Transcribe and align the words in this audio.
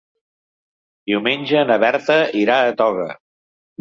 Diumenge 1.11 1.61
na 1.73 1.77
Berta 1.85 2.19
irà 2.43 2.57
a 2.73 2.77
Toga. 2.81 3.07